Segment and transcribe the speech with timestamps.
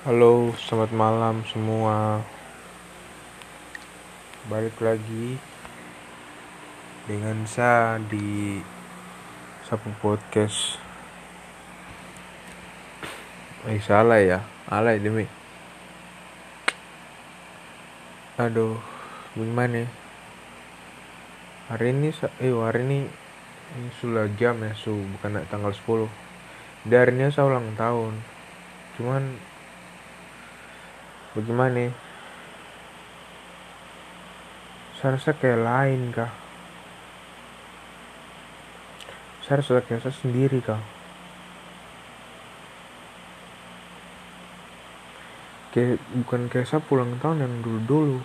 [0.00, 2.24] Halo, selamat malam semua.
[4.48, 5.36] Balik lagi
[7.04, 8.64] dengan saya di
[9.60, 10.80] Sapu Podcast.
[13.68, 14.40] Eh salah ya,
[14.72, 15.28] alay demi.
[18.40, 18.80] Aduh,
[19.36, 19.84] gimana?
[19.84, 19.88] ya?
[21.76, 22.08] Hari ini,
[22.40, 22.98] eh hari ini,
[23.76, 26.08] ini sudah jam ya, su bukan tanggal 10.
[26.88, 28.16] Dari ini saya ulang tahun.
[28.96, 29.49] Cuman
[31.36, 31.88] bagaimana?
[31.88, 31.92] ya?
[35.00, 36.28] Seharusnya kayak lain kah?
[39.48, 40.76] Seharusnya kayak saya sendiri kah?
[45.72, 48.20] Kayak bukan kayak saya pulang tahun yang dulu-dulu.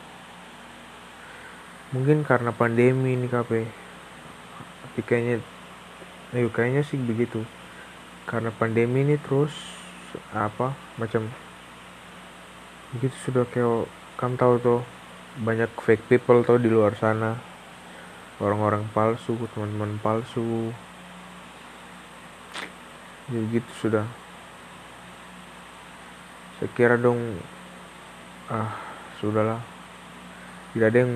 [1.95, 3.69] Mungkin karena pandemi ini kape.
[4.83, 5.39] Tapi kayaknya,
[6.35, 7.47] eh kayaknya sih begitu.
[8.27, 9.55] Karena pandemi ini terus
[10.35, 11.31] apa macam
[12.95, 14.81] begitu sudah kayak kamu tahu tuh
[15.43, 17.35] banyak fake people tuh di luar sana.
[18.39, 20.71] Orang-orang palsu teman-teman palsu.
[23.27, 24.07] Ya gitu sudah.
[26.55, 27.19] Saya kira dong
[28.47, 28.79] ah
[29.19, 29.59] sudahlah.
[30.71, 31.11] Tidak ada yang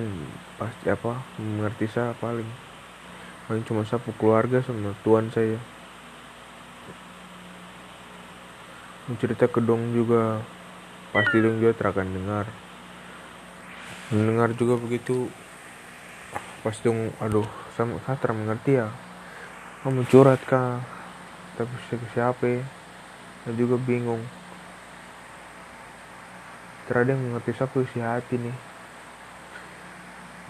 [0.60, 2.48] pasti apa mengerti saya paling.
[3.48, 5.56] Paling cuma sapu keluarga sama tuan saya.
[9.16, 10.44] Cerita ke dong juga
[11.10, 12.46] pasti dong juga terakan dengar.
[14.14, 15.26] Mendengar juga begitu.
[16.62, 18.88] Pasti dong aduh saya tidak mengerti ya.
[19.82, 20.82] Kamu curhat kah?
[21.58, 22.44] Tapi siapa siapa?
[22.46, 22.62] Ya?
[23.56, 24.22] juga bingung.
[26.86, 28.56] Tidak ada yang mengerti saya isi hati nih.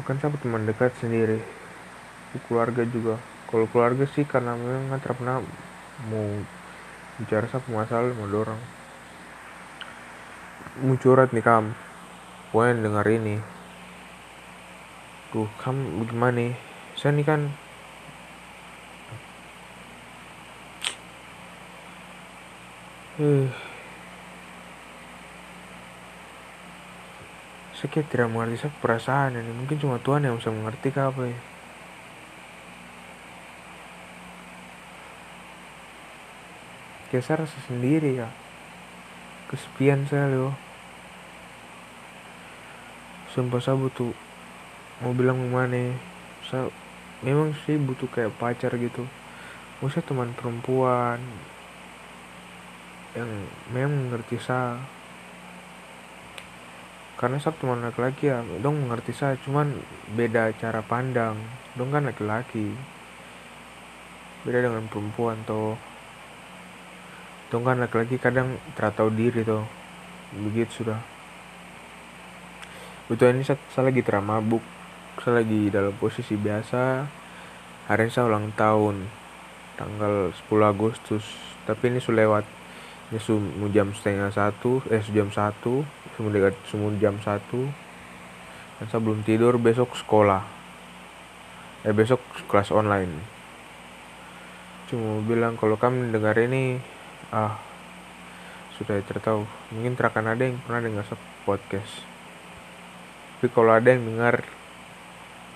[0.00, 1.40] Bukan saya teman dekat sendiri.
[2.48, 3.16] Keluarga juga.
[3.48, 5.42] Kalau keluarga sih karena memang nggak pernah
[6.08, 6.28] mau
[7.20, 8.79] bicara satu masalah sama dorong
[10.80, 11.76] mau curhat nih kam.
[12.50, 13.36] Pokoknya dengar ini.
[15.30, 15.76] Tuh kam
[16.08, 16.52] gimana nih?
[16.96, 17.40] Saya nih kan
[23.20, 23.48] eh.
[27.76, 29.52] Saya tidak mengerti saya perasaan ini.
[29.56, 31.38] Mungkin cuma Tuhan yang bisa mengerti kah apa ya?
[37.08, 38.30] Kayak saya rasa sendiri ya
[39.50, 40.54] kesepian saya loh
[43.30, 44.10] sumpah saya butuh
[45.00, 45.94] mau bilang ke mana
[46.44, 46.66] saya
[47.22, 49.06] memang sih butuh kayak pacar gitu.
[49.80, 51.22] Maksudnya teman perempuan
[53.16, 53.30] yang
[53.72, 54.82] memang mengerti saya
[57.18, 59.78] karena saya teman laki-laki ya dong mengerti saya cuman
[60.16, 61.36] beda cara pandang.
[61.78, 62.72] Dong kan laki-laki.
[64.42, 65.76] Beda dengan perempuan tuh
[67.50, 69.66] dong kan laki-laki kadang teratau diri tuh
[70.30, 71.19] begitu sudah
[73.10, 74.62] Betul ini saya, saya lagi teramabuk
[75.18, 77.10] Saya lagi dalam posisi biasa.
[77.90, 79.02] Hari ini saya ulang tahun
[79.74, 81.26] Tanggal 10 Agustus.
[81.66, 82.46] Tapi ini sudah lewat.
[83.10, 85.82] Ini sudah jam setengah satu Eh jam satu.
[86.14, 86.54] Semua dekat
[87.02, 87.66] jam satu.
[88.78, 90.46] Dan saya belum tidur besok sekolah.
[91.82, 93.10] Eh besok kelas online.
[94.86, 96.78] Cuma bilang kalau kamu dengar ini
[97.34, 97.58] Ah
[98.78, 99.50] Sudah tertahu.
[99.74, 101.02] Mungkin terakan ada yang pernah dengar
[101.42, 102.09] podcast
[103.40, 104.44] tapi kalau ada yang dengar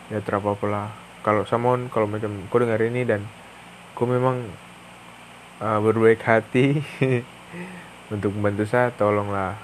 [0.08, 0.88] ya terapa lah
[1.20, 3.20] kalau Samon kalau macam kau dengar ini dan
[3.92, 4.40] kau memang
[5.60, 6.80] uh, berbaik hati
[8.14, 9.60] untuk membantu saya tolonglah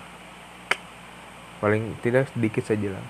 [1.65, 3.07] paling tidak sedikit saja lah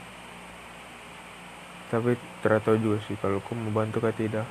[1.90, 2.14] tapi
[2.46, 4.46] tertahu juga sih kalau kau mau bantu kah tidak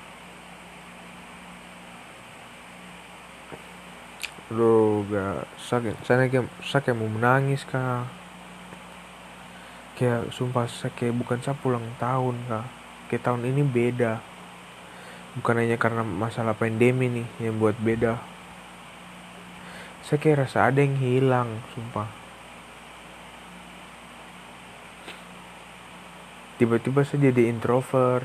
[4.49, 5.93] Aduh, gak sakit.
[6.09, 8.09] Saya kayak, kayak mau menangis kah?
[9.99, 12.65] Kayak sumpah saya kayak bukan saya pulang tahun kak.
[13.11, 14.23] Kayak tahun ini beda.
[15.35, 18.15] Bukan hanya karena masalah pandemi nih yang buat beda.
[20.07, 22.07] Saya kayak rasa ada yang hilang sumpah.
[26.55, 28.23] Tiba-tiba saya jadi introvert.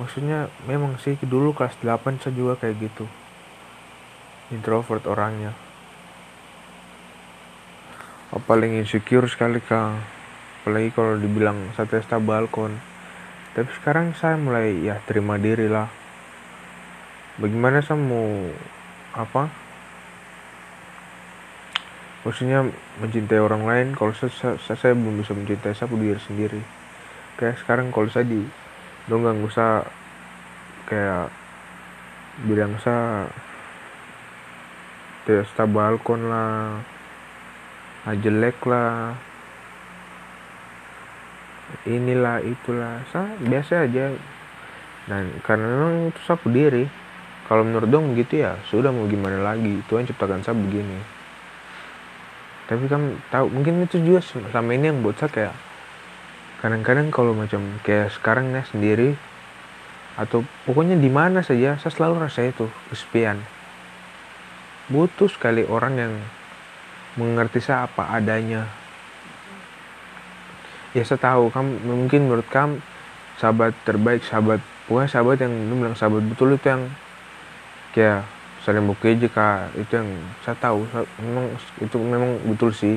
[0.00, 3.04] Maksudnya memang sih dulu kelas 8 saya juga kayak gitu.
[4.48, 5.67] Introvert orangnya
[8.36, 10.04] paling insecure sekali kang.
[10.60, 12.76] Apalagi kalau dibilang saya testa balkon.
[13.56, 15.88] Tapi sekarang saya mulai ya terima diri lah.
[17.40, 18.52] Bagaimana saya mau
[19.16, 19.48] apa?
[22.28, 22.68] Maksudnya
[23.00, 24.28] mencintai orang lain kalau saya,
[24.60, 26.60] saya, saya belum bisa mencintai saya diri sendiri.
[27.40, 28.44] Kayak sekarang kalau saya di
[29.08, 29.88] dong gak usah
[30.84, 31.32] kayak
[32.44, 33.32] bilang saya
[35.24, 36.76] testa balkon lah.
[36.76, 36.97] ah,
[38.16, 39.16] jelek lah.
[41.84, 43.04] Inilah itulah.
[43.12, 44.14] Sa biasa aja.
[45.08, 46.88] Dan karena memang itu sapu diri.
[47.48, 49.80] Kalau menurut dong gitu ya sudah mau gimana lagi?
[49.88, 51.00] Tuhan ciptakan saya begini.
[52.68, 54.20] Tapi kan tahu mungkin itu juga
[54.52, 55.56] sama ini yang buat saya kayak
[56.60, 59.16] kadang-kadang kalau macam kayak sekarang ya sendiri
[60.20, 63.40] atau pokoknya di mana saja saya selalu rasa itu kesepian.
[64.92, 66.12] Butuh sekali orang yang
[67.18, 68.62] mengerti saya apa adanya.
[70.94, 71.50] Ya saya tahu.
[71.50, 72.78] Kamu mungkin menurut kamu
[73.36, 76.82] sahabat terbaik sahabat pokoknya sahabat yang bilang sahabat betul itu yang
[77.94, 78.26] kayak
[78.62, 80.08] saling buka jika itu yang
[80.46, 80.86] saya tahu.
[81.18, 81.46] Memang
[81.82, 82.96] itu memang betul sih.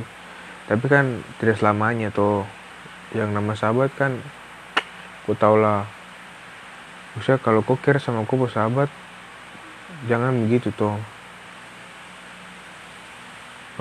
[0.70, 2.46] Tapi kan tidak selamanya tuh
[3.18, 4.22] yang nama sahabat kan
[5.26, 5.84] ku tau lah.
[7.18, 8.88] Maksudnya kalau kau care sama aku sahabat
[10.08, 10.96] jangan begitu tuh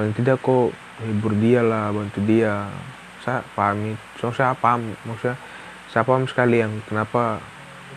[0.01, 0.73] paling tidak kau
[1.05, 2.73] hibur dia lah bantu dia.
[3.21, 4.01] Saya pahami.
[4.17, 5.37] So saya paham maksudnya
[5.93, 7.37] saya paham sekali yang kenapa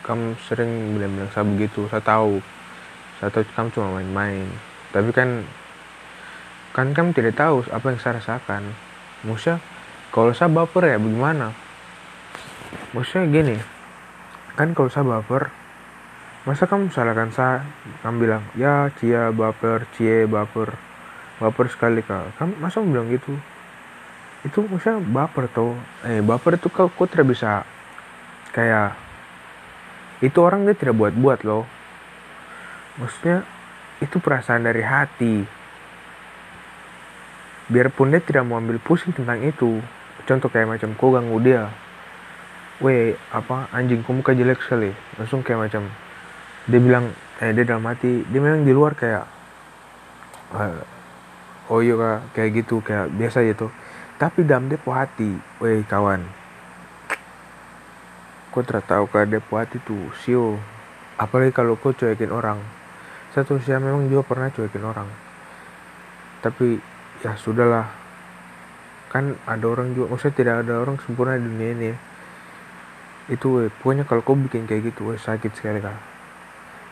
[0.03, 1.87] kamu sering bilang-bilang saya begitu.
[1.87, 2.43] Saya tahu.
[3.23, 4.51] Saya tahu kamu cuma main-main.
[4.91, 5.47] Tapi kan
[6.75, 8.75] kan kamu tidak tahu apa yang saya rasakan.
[9.23, 9.63] Maksudnya
[10.11, 11.55] kalau saya baper ya bagaimana?
[12.91, 13.55] Maksudnya gini
[14.59, 15.55] kan kalau saya baper
[16.43, 17.63] masa kamu salahkan saya?
[18.03, 20.92] Kamu bilang ya cia baper cie baper
[21.41, 22.37] baper sekali kak.
[22.37, 23.33] Kamu masa bilang gitu?
[24.43, 27.63] Itu maksudnya baper tuh eh baper itu kau kau tidak bisa
[28.53, 28.93] kayak
[30.21, 31.65] itu orang dia tidak buat-buat loh.
[32.99, 33.43] Maksudnya
[33.99, 35.35] itu perasaan dari hati.
[37.71, 39.79] Biarpun dia tidak mau ambil pusing tentang itu.
[40.23, 41.67] Contoh kayak macam kau ganggu dia.
[42.83, 44.91] Weh apa anjing kamu muka jelek sekali.
[45.17, 45.87] Langsung kayak macam
[46.67, 47.11] dia bilang
[47.43, 49.25] eh dia dalam hati dia memang di luar kayak
[50.55, 50.79] eh,
[51.71, 53.71] oh iya kayak gitu kayak biasa gitu
[54.23, 56.23] tapi dalam depo hati weh kawan.
[58.55, 60.55] Kau tahu ke depo hati tuh sio.
[61.19, 62.61] Apalagi kalau kau cuekin orang.
[63.35, 65.09] Satu sih memang juga pernah cuekin orang.
[66.39, 66.79] Tapi
[67.19, 67.89] ya sudahlah
[69.11, 71.91] kan ada orang juga maksudnya tidak ada orang sempurna di dunia ini.
[73.27, 75.99] Itu weh pokoknya kalau kau bikin kayak gitu weh sakit sekali kak.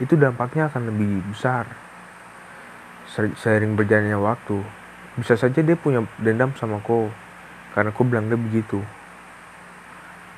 [0.04, 1.70] Itu dampaknya akan lebih besar
[3.12, 4.64] seiring berjalannya waktu
[5.20, 7.12] bisa saja dia punya dendam sama kau
[7.76, 8.80] karena kau bilang dia begitu.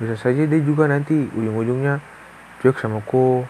[0.02, 2.02] Bisa saja dia juga nanti ujung-ujungnya
[2.58, 3.46] cuek sama kau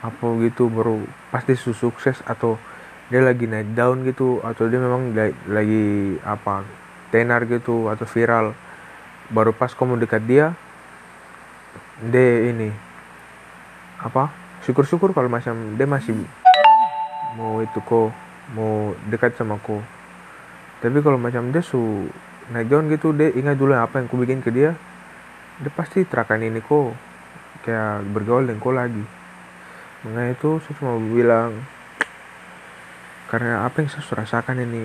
[0.00, 2.56] apa gitu baru pasti sukses atau
[3.12, 5.12] dia lagi naik down gitu atau dia memang
[5.48, 6.64] lagi apa
[7.12, 8.56] tenar gitu atau viral.
[9.28, 10.56] Baru pas kamu dekat dia
[12.00, 12.72] dia ini
[14.00, 14.32] apa
[14.64, 16.16] syukur-syukur kalau macam dia masih
[17.36, 19.80] mau itu kok mau dekat sama kau
[20.84, 21.80] tapi kalau macam dia su
[22.52, 24.76] naik down gitu dia ingat dulu apa yang ku bikin ke dia
[25.62, 26.92] dia pasti terakan ini kok.
[27.62, 29.04] Kayak bergaul dengan kau lagi.
[30.04, 31.64] Makanya itu saya cuma bilang
[33.32, 34.84] karena apa yang saya rasakan ini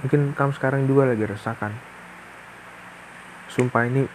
[0.00, 1.72] mungkin kamu sekarang juga lagi rasakan.
[3.50, 4.06] Sumpah ini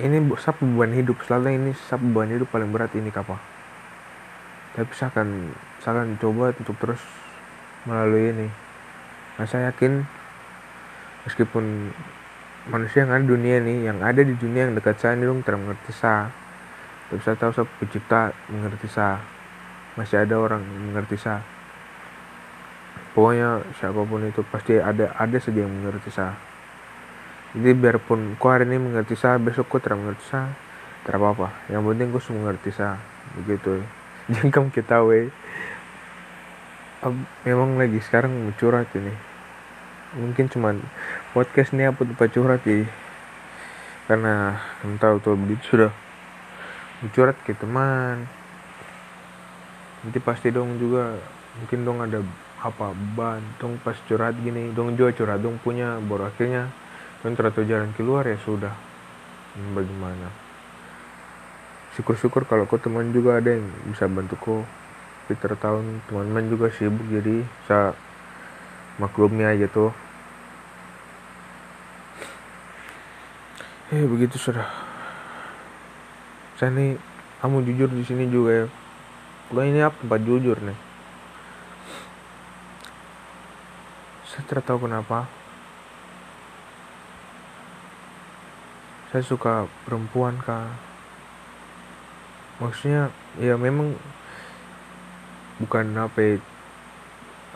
[0.00, 1.20] ini sapu beban hidup.
[1.26, 3.36] Selalu ini sapu beban hidup paling berat ini kapal
[4.78, 5.28] tapi saya akan
[5.82, 7.02] saya akan coba untuk terus
[7.88, 8.48] melalui ini
[9.40, 10.04] Nah, saya yakin
[11.24, 11.64] meskipun
[12.68, 15.64] manusia yang ada di dunia ini, yang ada di dunia yang dekat saya ini tidak
[15.64, 16.28] mengerti saya.
[17.08, 19.16] Tapi saya tahu saya pencipta mengerti saya.
[19.96, 21.40] Masih ada orang yang mengerti saya.
[23.16, 26.36] Pokoknya siapa pun itu pasti ada ada saja yang mengerti saya.
[27.56, 30.52] Jadi biarpun kau hari ini mengerti saya, besok kau tidak mengerti saya,
[31.08, 31.48] tidak apa-apa.
[31.72, 33.00] Yang penting semua mengerti saya.
[33.40, 33.99] Begitu.
[34.38, 35.34] Jangan kamu ketahui.
[37.42, 39.10] Memang lagi sekarang curhat ini.
[40.14, 40.78] Mungkin cuman
[41.34, 42.86] podcast ini apa tuh curhat sih
[44.10, 44.58] karena
[44.98, 45.92] tahu tuh begitu sudah
[47.10, 48.30] curhat ke teman.
[50.06, 51.18] Nanti pasti dong juga
[51.58, 52.22] mungkin dong ada
[52.62, 56.70] apa ban dong pas curhat gini dong juga curhat dong punya baru akhirnya
[57.26, 58.74] dong terlalu jalan keluar ya sudah.
[59.58, 60.39] Hmm, bagaimana
[61.98, 64.58] syukur-syukur kalau kau teman juga ada yang bisa bantu kau
[65.30, 67.94] Peter tahun teman-teman juga sibuk jadi saya
[68.98, 69.94] maklumi aja tuh.
[73.94, 74.66] Eh begitu sudah
[76.58, 76.98] saya nih
[77.40, 78.66] kamu jujur di sini juga ya.
[79.50, 80.78] Bukan ini apa tempat jujur nih?
[84.26, 85.30] Saya tidak tahu kenapa.
[89.10, 90.89] Saya suka perempuan kah
[92.60, 93.08] maksudnya
[93.40, 93.96] ya memang
[95.64, 96.36] bukan apa ya,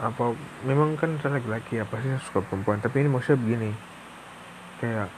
[0.00, 0.34] apa
[0.64, 2.80] memang kan saya laki-laki apa sih suka perempuan.
[2.80, 3.70] Tapi ini maksudnya begini
[4.80, 5.12] kayak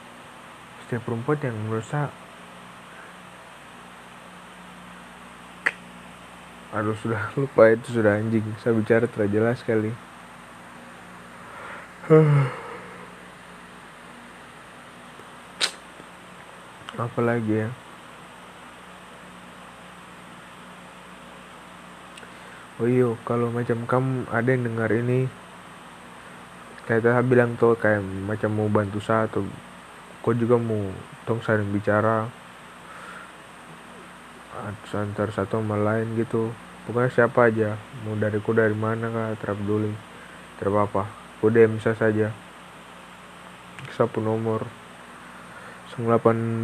[0.85, 2.11] setiap perempuan yang merasa
[6.75, 8.43] aduh sudah lupa itu sudah anjing.
[8.59, 9.91] Saya bicara terlalu jelas sekali.
[16.97, 17.69] Apa lagi ya
[22.77, 25.25] oh iyo kalau macam kamu ada yang dengar ini
[26.87, 29.43] kayak saya bilang tuh kayak macam mau bantu saya atau
[30.23, 30.91] kau juga mau
[31.27, 32.27] tong saling bicara.
[34.91, 36.51] Antar satu sama lain gitu.
[36.87, 37.75] Pokoknya siapa aja
[38.07, 39.91] mau dari ku dari mana kah terap dulu
[40.57, 41.03] terap apa
[41.43, 42.31] ku DM bisa saja.
[43.91, 44.63] Sapu nomor
[45.99, 46.63] 0812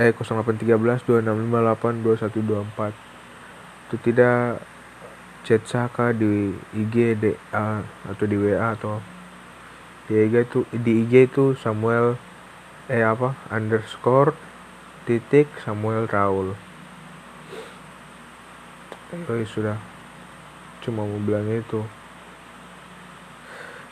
[0.00, 2.92] eh 0813 2658 2124
[3.84, 4.58] itu tidak
[5.44, 8.98] chat Saka di IG DA atau di WA atau
[10.08, 12.16] di IG itu di IG itu Samuel
[12.88, 14.32] eh apa underscore
[15.04, 16.56] titik Samuel Raul.
[19.14, 19.78] Oh ya sudah.
[20.82, 21.84] Cuma mau bilang itu.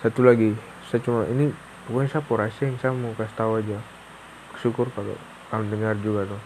[0.03, 0.57] Satu lagi.
[0.91, 1.53] Saya cuma ini
[1.87, 2.25] bukan saya
[2.65, 3.79] yang saya mau kasih tahu aja.
[4.59, 5.15] Syukur kalau
[5.53, 6.43] kamu dengar juga tuh.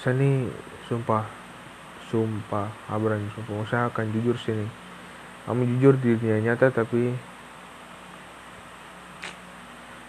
[0.00, 0.48] Saya nih
[0.88, 1.41] sumpah
[2.12, 3.64] sumpah Abraham sumpah.
[3.64, 4.68] Saya akan jujur sini
[5.42, 7.10] kamu jujur di dunia nyata tapi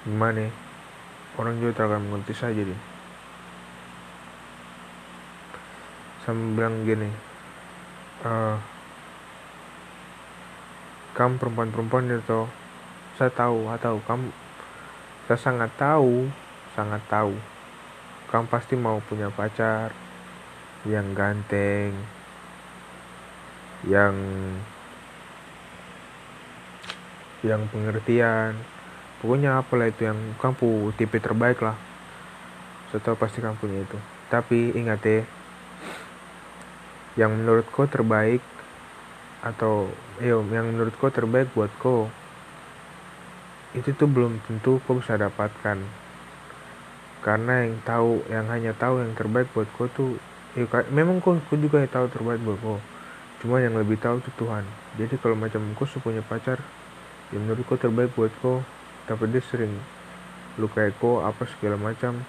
[0.06, 0.52] gimana ya?
[1.42, 2.82] orang juga terlalu mengerti saja deh.
[6.22, 7.10] Saya bilang gini
[8.22, 8.62] uh,
[11.18, 12.46] kamu perempuan-perempuan itu
[13.18, 14.30] saya tahu atau kamu
[15.26, 16.30] saya sangat tahu
[16.78, 17.34] sangat tahu.
[18.30, 19.94] Kamu pasti mau punya pacar
[20.88, 21.96] yang ganteng.
[23.88, 24.16] Yang
[27.44, 28.56] yang pengertian.
[29.20, 31.76] Pokoknya apalah itu yang kamu tipe terbaik lah.
[32.92, 33.98] Saya pasti kamu punya itu.
[34.32, 35.24] Tapi ingat ya
[37.14, 38.42] yang menurut kau terbaik
[39.46, 39.86] atau
[40.18, 42.10] yo yang menurut kau terbaik buat kau
[43.78, 45.78] itu tuh belum tentu kau bisa dapatkan.
[47.22, 50.18] Karena yang tahu yang hanya tahu yang terbaik buat kau tuh
[50.54, 52.80] ya memang kok aku juga tahu terbaik buat kau
[53.44, 54.64] cuma yang lebih tahu itu Tuhan.
[54.96, 56.64] Jadi kalau macam kau punya pacar
[57.34, 58.64] ya menurut kau terbaik buat kau
[59.04, 59.74] tapi dia sering
[60.56, 62.24] lukai kau apa segala macam.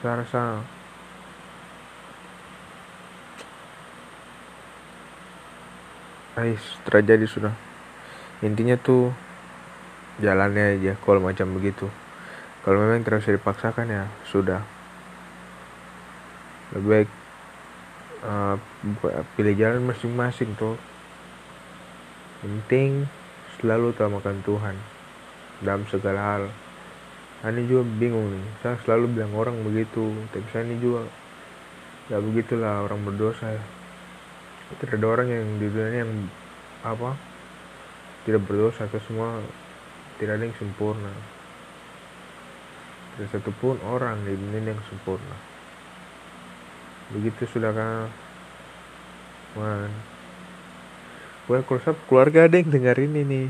[0.00, 0.62] Saya rasa
[6.38, 7.52] Ais, terjadi sudah.
[8.40, 9.12] Intinya tuh
[10.22, 11.90] jalannya aja kalau macam begitu.
[12.62, 14.62] Kalau memang terus dipaksakan ya sudah.
[16.70, 17.10] Lebih baik
[18.24, 18.56] uh,
[19.36, 20.76] pilih jalan masing-masing tuh
[22.40, 23.04] penting
[23.60, 24.76] selalu utamakan Tuhan
[25.60, 26.44] dalam segala hal.
[27.40, 31.08] Ini juga bingung nih saya selalu bilang orang begitu tapi saya ini juga
[32.12, 33.56] ya begitulah orang berdosa.
[34.70, 36.12] Tidak ada orang yang di dunia yang
[36.86, 37.16] apa
[38.24, 39.40] tidak berdosa atau semua
[40.20, 41.12] tidak ada yang sempurna.
[43.16, 45.49] Tidak satupun orang di dunia yang sempurna
[47.10, 48.06] begitu sudah kan
[49.58, 49.90] man
[51.50, 53.48] gue kalau keluarga ada yang dengar ini nih.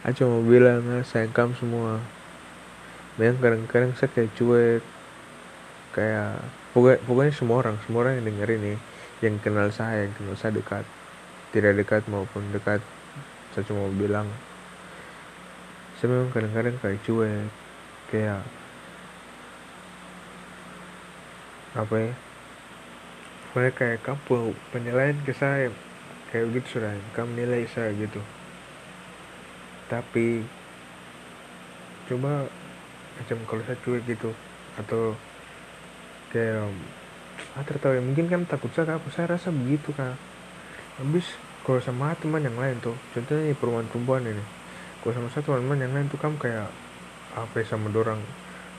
[0.00, 2.00] Aja mau bilang sayang kamu semua.
[3.20, 4.80] Memang kadang-kadang saya kayak cuek.
[5.92, 6.40] Kayak
[6.72, 8.80] pokoknya, pokoknya semua orang semua orang yang dengar ini
[9.20, 10.84] yang kenal saya yang kenal saya dekat
[11.52, 12.80] tidak dekat maupun dekat
[13.52, 14.28] saya cuma mau bilang.
[16.00, 17.48] Saya memang kadang-kadang kayak cuek.
[18.08, 18.40] Kayak
[21.76, 22.12] apa ya
[23.56, 25.72] pokoknya kayak kamu penilaian ke saya.
[26.28, 28.20] Kayak gitu sudah kamu nilai saya gitu.
[29.88, 30.44] Tapi
[32.04, 32.52] coba
[33.16, 34.28] macam kalau saya cuek gitu
[34.76, 35.16] atau
[36.36, 36.68] kayak
[37.56, 37.96] ah tertawa.
[38.04, 40.12] Mungkin kan takut saya apa saya rasa begitu kan
[41.00, 41.24] habis
[41.64, 44.44] kalau sama teman yang lain tuh contohnya perempuan perempuan ini.
[45.00, 46.68] Kalau sama satu teman yang lain tuh kamu kayak
[47.32, 48.20] apa ya sama dorang.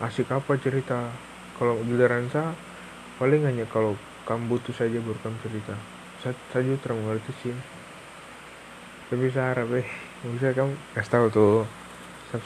[0.06, 1.10] Asik apa cerita?
[1.58, 2.54] Kalau giliran saya
[3.18, 5.74] paling hanya kalau kamu butuh saja baru kamu cerita.
[6.52, 7.56] Juga terlalu mengerti sih.
[9.08, 9.88] Tapi saya harap eh.
[10.36, 11.56] Bisa kamu kasih tahu tuh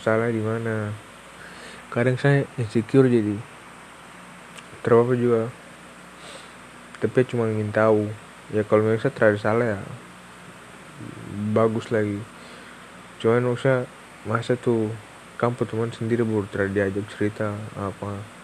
[0.06, 0.94] salah di mana.
[1.90, 3.34] Kadang saya insecure jadi.
[4.86, 5.50] Terapa juga?
[7.02, 8.06] Tapi cuma ingin tahu.
[8.54, 9.82] Ya kalau saya terlalu salah ya
[11.50, 12.22] bagus lagi.
[13.18, 13.90] Cuman usah
[14.30, 14.94] masa tuh
[15.42, 18.41] kamu teman sendiri baru terlalu diajak cerita apa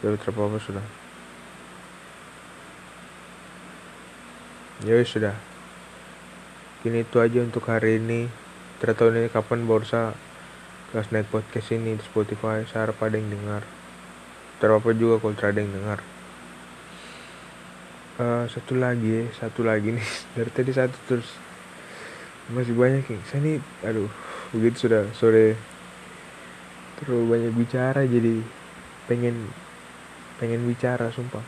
[0.00, 0.84] ya terapa apa sudah
[4.80, 5.36] ya sudah.
[6.88, 8.24] Ini itu aja untuk hari ini.
[8.80, 10.16] Tidak tahu ini kapan baru saya
[10.90, 12.64] kelas naik podcast ini di Spotify.
[12.64, 13.62] Saya harap ada yang dengar.
[14.56, 16.00] Terapa juga kalau ada yang dengar.
[18.20, 20.08] Uh, satu lagi satu lagi nih.
[20.36, 21.28] Dari tadi satu terus.
[22.50, 24.08] Masih banyak yang saya nih aduh
[24.56, 25.60] begitu sudah sore.
[27.00, 28.40] Terlalu banyak bicara jadi
[29.04, 29.52] pengen
[30.40, 31.44] pengen bicara sumpah.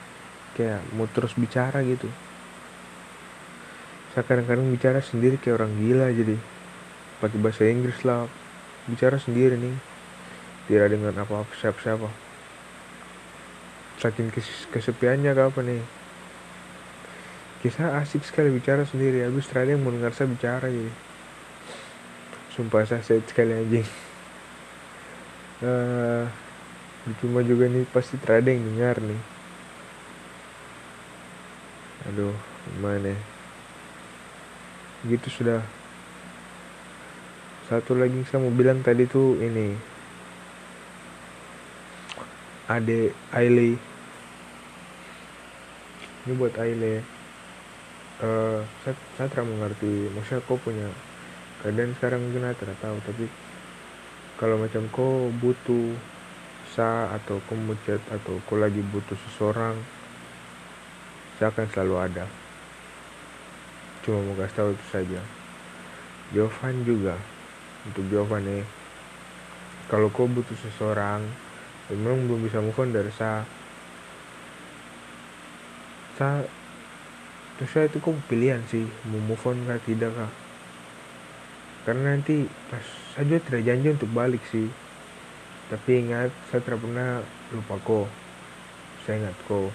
[0.53, 2.13] Kayak mau terus bicara gitu.
[4.13, 6.37] Saya kadang-kadang bicara sendiri kayak orang gila jadi
[7.25, 8.29] pakai bahasa Inggris lah.
[8.85, 9.73] Bicara sendiri nih
[10.69, 12.13] tidak dengan apa-apa siapa-siapa.
[13.97, 15.81] Saking kes kesepiannya apa nih
[17.65, 19.25] kisah asik sekali bicara sendiri.
[19.25, 20.93] Habis terakhir yang mendengar saya bicara jadi
[22.53, 23.89] sumpah saya sekali anjing.
[25.63, 26.27] Uh,
[27.19, 29.21] cuma juga nih pasti yang dengar nih.
[32.11, 32.35] Aduh
[32.73, 33.19] gimana ya?
[35.03, 35.61] gitu sudah.
[37.67, 39.75] Satu lagi saya mau bilang tadi tuh ini.
[42.71, 43.75] Ade Aile.
[46.23, 47.03] Ini buat Aile.
[48.23, 50.07] Uh, saya saya tidak mengerti.
[50.15, 50.87] Maksudnya kau punya
[51.63, 53.25] keadaan sekarang mungkin saya tidak tahu tapi
[54.35, 55.95] kalau macam kau butuh
[56.73, 59.77] sa atau kau mau chat atau kau lagi butuh seseorang
[61.37, 62.25] saya akan selalu ada.
[64.01, 65.21] Cuma mau kasih tahu itu saja.
[66.33, 67.21] Jovan juga.
[67.85, 68.65] Untuk Jovan nih
[69.93, 71.21] kalau kau butuh seseorang
[71.93, 73.45] memang belum bisa move on dari sa
[76.17, 76.41] sa
[77.59, 80.33] terus saya itu kok pilihan sih mau move on kah tidak kah.
[81.83, 84.71] Karena nanti pas saya tidak janji untuk balik sih
[85.73, 88.09] tapi ingat saya tidak pernah lupa kok
[89.09, 89.73] saya ingat kok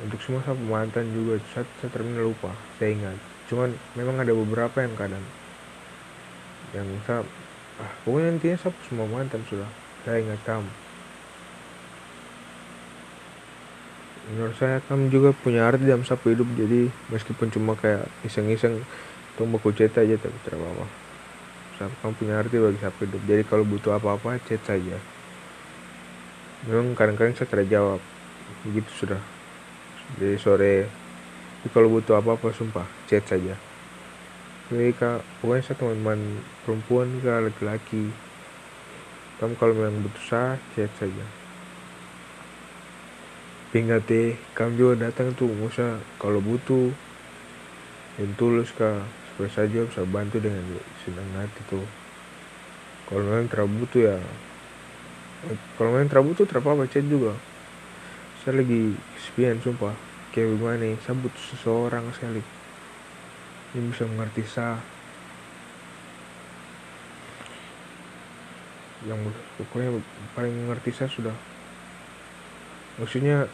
[0.00, 3.18] untuk semua saya mantan juga saya, saya tidak pernah lupa saya ingat.
[3.52, 5.24] Cuman memang ada beberapa yang kadang
[6.72, 7.20] yang saya
[7.76, 9.68] ah, pokoknya intinya saya semua mantan sudah
[10.08, 10.72] saya ingat kamu.
[14.32, 18.80] Menurut saya kamu juga punya arti dalam sapu hidup jadi meskipun cuma kayak iseng-iseng
[19.36, 21.01] tunggu chat aja tapi tidak apa-apa
[21.88, 23.22] kamu punya arti bagi siapa hidup.
[23.24, 24.98] Jadi kalau butuh apa-apa chat saja.
[26.68, 28.00] Memang kadang-kadang saya tidak jawab.
[28.68, 29.22] Begitu sudah.
[30.20, 30.76] Jadi sore.
[31.62, 33.54] Tapi kalau butuh apa-apa sumpah chat saja.
[34.70, 36.20] Jadi kak pokoknya saya teman-teman
[36.66, 38.04] perempuan ke laki-laki.
[39.38, 41.24] Kamu kalau memang butuh saya chat saja.
[43.72, 46.92] Ingat deh, kamu juga datang tuh, musa kalau butuh
[48.20, 49.00] yang tulus kak
[49.32, 50.60] supaya saja bisa bantu dengan
[51.00, 51.86] senang hati tuh.
[53.08, 54.18] Kalau memang terbutuh ya
[55.74, 57.34] kalau memang terbutuh terapa apa chat juga.
[58.42, 59.94] Saya lagi kesepian sumpah.
[60.30, 62.42] Kayak gimana saya butuh seseorang sekali.
[63.74, 64.78] Yang bisa mengerti saya
[69.02, 69.18] yang
[69.58, 69.98] pokoknya
[70.38, 71.34] paling mengerti saya sudah.
[73.02, 73.50] Maksudnya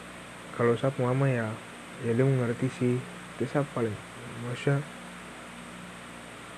[0.53, 1.49] kalau saya mama ya
[2.05, 2.95] ya dia mengerti sih.
[3.39, 3.95] Itu saya paling.
[4.45, 4.85] Maksudnya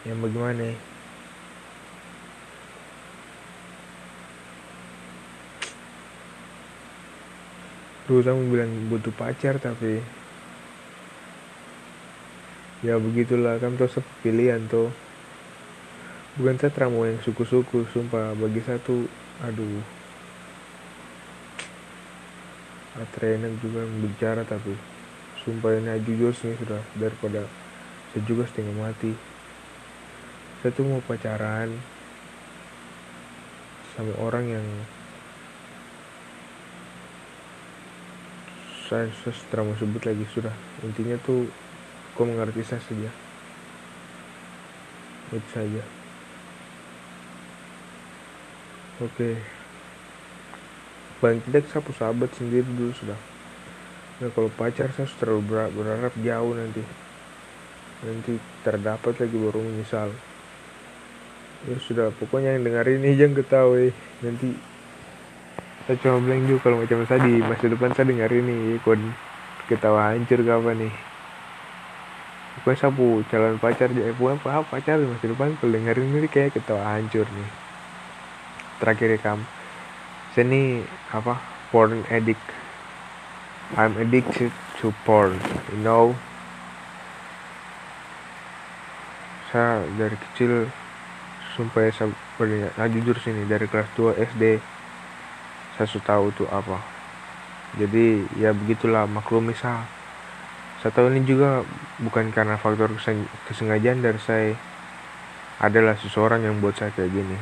[0.09, 0.73] yang bagaimana?
[8.09, 10.03] Dulu kamu bilang butuh pacar tapi
[12.81, 14.89] ya begitulah kamu tuh pilihan tuh
[16.41, 19.05] bukan saya trauma yang suku-suku sumpah bagi satu
[19.45, 19.85] aduh.
[23.21, 24.75] Enak juga bicara tapi
[25.45, 26.83] sumpah ini jujur sih sudah.
[26.99, 27.47] Daripada
[28.11, 29.30] saya juga setengah mati
[30.61, 31.73] saya tuh mau pacaran
[33.97, 34.67] sama orang yang
[38.87, 40.53] saya, setelah mau sebut lagi sudah.
[40.85, 41.49] Intinya tuh
[42.15, 43.11] kau mengerti saya saja.
[45.33, 46.01] Itu saja
[49.01, 49.31] oke.
[51.21, 53.17] Paling tidak saya sahabat sendiri dulu sudah.
[54.21, 56.85] Nah kalau pacar saya terlalu berharap jauh nanti.
[58.01, 60.09] Nanti terdapat lagi baru menyesal
[61.69, 63.93] ya sudah pokoknya yang dengar ini jangan ketahui.
[64.25, 64.49] Nanti
[65.85, 69.01] saya coba bilang juga kalau macam saya di masa depan saya dengar ini kon
[69.69, 70.95] ketawa hancur apa nih?
[72.61, 76.29] Pokoknya saya pu calon pacar jadi pokoknya apa pacar di masa depan kalau dengar ini
[76.31, 77.51] kayak ketawa hancur nih.
[78.81, 79.39] Terakhir rekam
[80.31, 81.43] saya ini apa
[81.75, 82.43] porn addict.
[83.75, 85.39] I'm addicted to porn
[85.75, 86.15] you know.
[89.51, 90.71] Saya dari kecil
[91.59, 92.09] ya saya
[92.79, 94.43] nah, jujur sini dari kelas 2 SD
[95.77, 96.79] saya sudah tahu itu apa.
[97.79, 99.87] Jadi ya begitulah maklum misal
[100.81, 101.61] saya tahu ini juga
[102.01, 102.89] bukan karena faktor
[103.49, 104.57] kesengajaan dari saya.
[105.61, 107.37] Adalah seseorang yang buat saya kayak gini.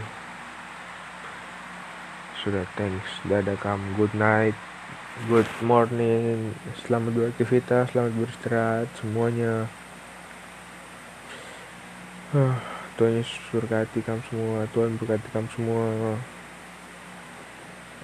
[2.42, 3.22] Sudah thanks.
[3.22, 4.58] Dadah kamu good night.
[5.30, 6.58] Good morning.
[6.82, 9.70] Selamat beraktivitas selamat beristirahat semuanya
[12.98, 15.86] Tuhan Yesus berkati kamu semua Tuhan berkati kamu semua.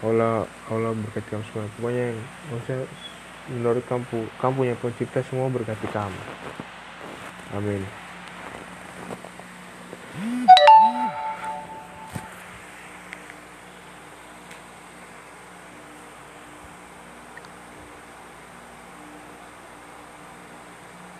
[0.07, 1.67] Allah Allah berkati kamu semua.
[1.75, 2.15] Pokoknya
[2.55, 2.87] maksudnya
[3.51, 4.05] menurut kamu
[4.39, 6.21] kamu punya pencipta semua berkati kamu.
[7.59, 8.04] Amin